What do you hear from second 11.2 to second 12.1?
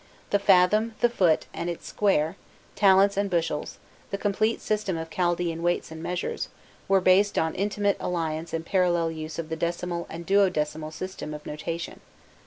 of notation.